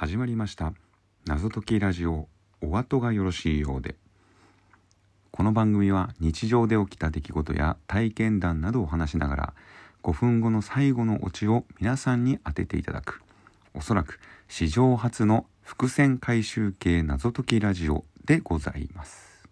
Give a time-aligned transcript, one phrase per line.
[0.00, 0.72] 始まりました。
[1.26, 2.26] 謎解きラジオ
[2.62, 3.96] お後がよろしいようで。
[5.30, 9.54] この番組は日常で起きた出来事や体験談などを話しながら
[10.02, 13.20] 5分後の最後のオチを皆さんに当てていただく。
[13.74, 14.18] おそらく
[14.48, 19.46] 史上初の伏線回収系謎解きラジオでございます。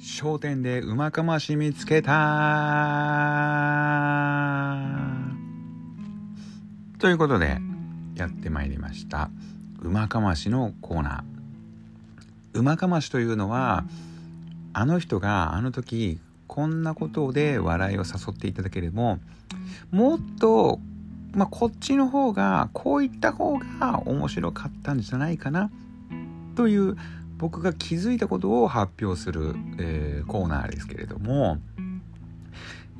[0.00, 2.12] 商店でうまかまし見つけた。
[6.98, 7.58] ということで
[8.14, 9.28] やってまいりました。
[9.80, 12.58] うまかましのコーナー。
[12.58, 13.84] うまかましというのは
[14.72, 19.18] あの人があの時こんなことで笑いを誘っていただければ
[19.90, 20.78] もっと、
[21.32, 25.70] まあ、こっちの方がこういった方が面白かったんじゃないかな
[26.56, 26.96] という
[27.38, 31.58] 僕が気づいたことを発表する、えー、コーナーですけれども、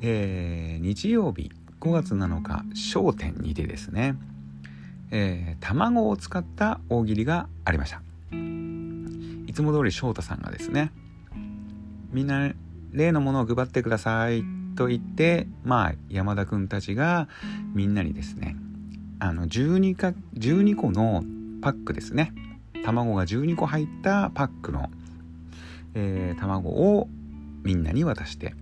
[0.01, 4.15] えー、日曜日5月7日商店にてですね、
[5.11, 8.01] えー、卵を使った大喜利がありました。
[8.31, 10.91] いつも通り翔太さんがですね
[12.11, 12.53] みんな
[12.91, 14.43] 例のものを配ってください
[14.75, 17.27] と言ってまあ山田くんたちが
[17.73, 18.55] みんなにですね
[19.19, 21.23] あの 12, か12個の
[21.61, 22.31] パックですね
[22.89, 24.89] 卵が12個入ったパックの、
[25.93, 27.07] えー、卵を
[27.63, 28.55] みんなに渡して、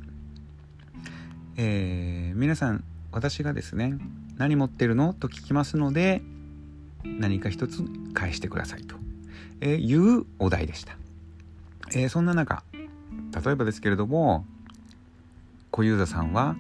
[1.56, 2.84] えー、皆さん
[3.14, 3.98] 私がですね
[4.36, 5.14] 何持ってるの？
[5.14, 6.22] と聞きますので
[7.06, 8.98] 何か一つ返してくださいと、
[9.66, 10.98] いうお題でした、
[11.96, 14.46] えー、そんな中例えばですけれども
[15.72, 16.58] 小遊三さんは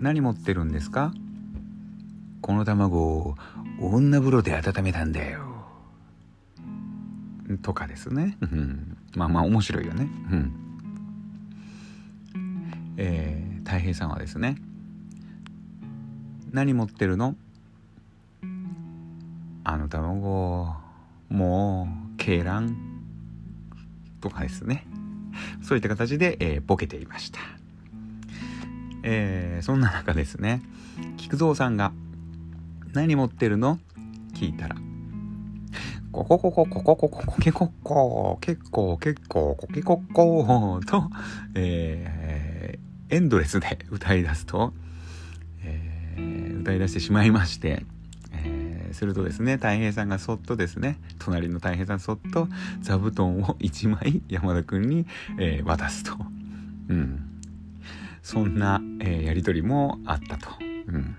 [0.00, 1.12] 何持ってるんですか？
[2.40, 3.36] この卵を
[3.80, 5.47] 女風呂で温めたんだよ。
[7.56, 10.08] とかですね、うん、まあまあ面白いよね。
[10.30, 10.52] うん、
[12.98, 14.56] えー、太平さんはですね。
[16.52, 17.36] 何持ってるの？
[19.64, 20.74] あの卵。
[21.30, 22.76] もう鶏卵。
[24.20, 24.84] とかですね。
[25.62, 27.38] そういった形で、えー、ボケていました、
[29.04, 30.60] えー、そんな中ですね。
[31.16, 31.92] 菊蔵さんが
[32.92, 33.78] 「何持ってるの?」
[34.34, 34.76] 聞いたら
[36.12, 41.10] コココココココココケコッコ結構結構コケコッコと、
[41.54, 44.72] えー、エンドレスで歌い出すと、
[45.62, 47.84] えー、歌い出してしまいまして、
[48.32, 52.48] えー、するとですね太平さんがそっとですね隣の太平さんそっと
[52.80, 55.06] 座布団を1枚山田君に、
[55.38, 56.16] えー、渡すと、
[56.88, 57.42] うん、
[58.22, 60.48] そんな、えー、やり取りもあったと。
[60.86, 61.16] うん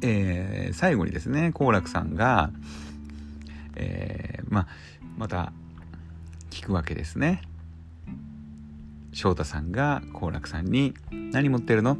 [0.00, 2.50] えー、最後にですね好楽さんが、
[3.78, 4.66] えー、ま
[5.16, 5.52] また
[6.50, 7.42] 聞くわけですね
[9.12, 10.94] 翔太さんが好楽さんに
[11.32, 11.96] 「何持ってるの?」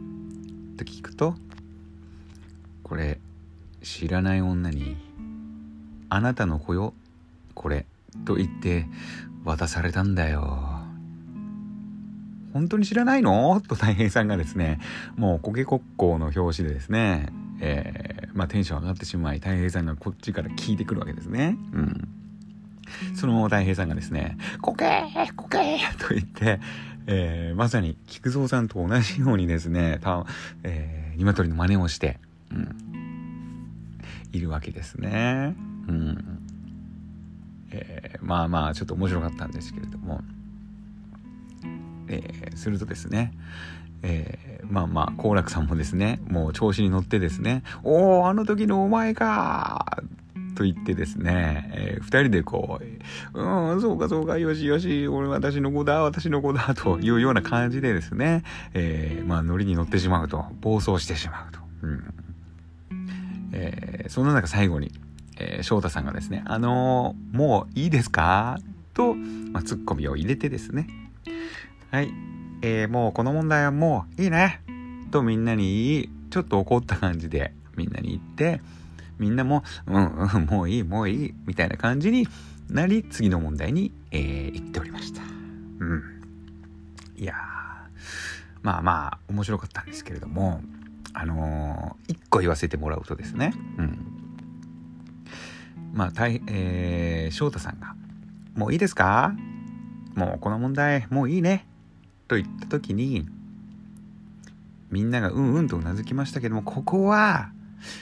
[0.76, 1.34] と聞くと
[2.82, 3.20] 「これ
[3.82, 4.96] 知らない女に
[6.10, 6.94] 「あなたの子よ
[7.54, 7.86] これ」
[8.24, 8.86] と言って
[9.44, 10.74] 渡されたんだよ。
[12.52, 13.60] 本当に知らないの？
[13.60, 14.80] と大平さんがですね、
[15.16, 17.28] もうコケコッコーの表紙でですね、
[17.60, 21.58] えー、まあ、テンション上がってしまい太平さんがこっちから聞いてくるわけですね。
[21.72, 22.08] うん。
[23.16, 26.60] その太平さんがですね、コケーコケーと言って、
[27.08, 30.24] えー、まさに菊蔵さんと同じようにですね、た
[30.62, 32.20] えー、鶏の真似をして、
[32.52, 33.98] うん、
[34.30, 35.56] いるわけですね。
[35.88, 36.38] うん。
[37.72, 40.20] えー、まあまあ、ちょっと面白かったんですけれども、
[42.08, 43.32] えー、するとですね、
[44.02, 50.02] えー、まあまあ、好楽さんもですね、もう調子に乗ってですね、おおあの時のお前か
[50.54, 52.80] と言ってですね、えー、二人でこ
[53.34, 58.42] う、うん、そうかそうか、よしよし、俺私の子だ、私の子だ、というような感じでですね、
[58.74, 61.60] えー、まあ、ノリに乗ってしまうと、暴走してしまうと。
[61.82, 62.14] うん
[63.52, 64.92] えー、そんな中最後に、
[65.38, 68.58] えー、翔太さんがですね、あのー、もういいですか？
[68.94, 70.86] と、まあ、ツッコミを入れてですね、
[71.90, 72.12] はい、
[72.60, 74.60] えー、もうこの問題はもういいね
[75.10, 78.60] とみんなに言い、ちょっと怒った感じでみんなに言って、
[79.18, 82.28] みんなも、うんうん、もういい、もういい、みたいな感じに
[82.68, 85.22] なり、次の問題に、えー、言っておりました。
[85.22, 85.24] う
[85.94, 86.02] ん。
[87.16, 87.34] いや
[88.60, 90.60] まあまあ、面白かったんですけれども、
[91.14, 93.98] あのー、一個言わせてもらうとですね、うん。
[95.94, 97.94] まあ、たい、えー、翔太さんが、
[98.54, 99.34] もういいですか？
[100.14, 101.64] もうこの問題、もういいね。
[102.28, 103.26] と言った時に
[104.90, 107.50] みんながうんうんとうなずきましたけどもここは、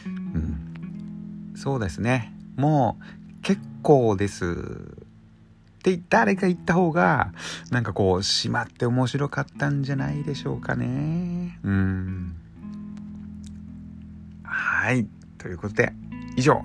[0.06, 0.08] う
[0.38, 7.32] ん、そうですねもう結構ですって誰か言った方が、
[7.70, 11.60] なんかこう、しまって面白かったんじゃないでしょうかね。
[11.62, 12.34] うん。
[14.42, 15.06] はい。
[15.38, 15.92] ということで、
[16.36, 16.64] 以上、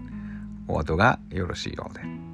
[0.67, 2.30] お後がよろしいようで。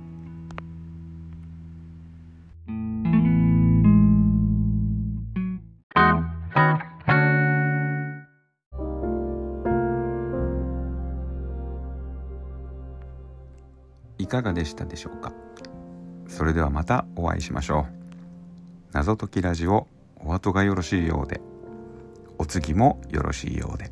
[14.28, 15.32] いかがでしたでしょうか？
[16.28, 17.94] それではまたお会いしましょう。
[18.92, 19.88] 謎解きラジオ
[20.18, 21.40] お後がよろしいようで。
[22.38, 23.90] お次もよろしいようで。